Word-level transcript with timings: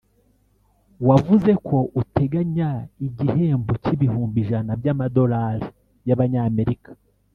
wavuze 1.07 1.51
ko 1.67 1.77
uteganya 2.01 2.69
igihembo 3.07 3.71
cy’ibihumbi 3.83 4.37
ijana 4.43 4.71
by’amadollar 4.79 5.57
y’abanyamerika 6.07 6.89